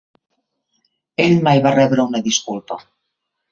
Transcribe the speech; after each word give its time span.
Ell 1.27 1.37
mai 1.49 1.63
va 1.67 1.75
rebre 1.77 2.07
una 2.11 2.25
disculpa. 2.31 2.81